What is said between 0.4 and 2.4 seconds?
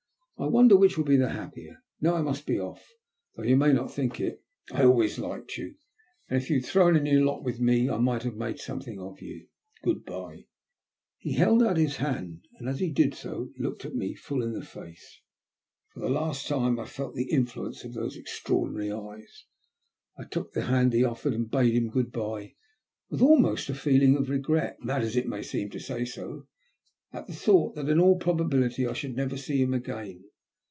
wonder which ^ill be the happier? Now I